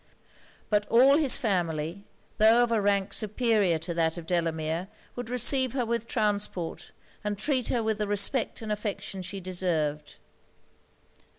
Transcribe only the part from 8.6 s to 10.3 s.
and affection she deserved.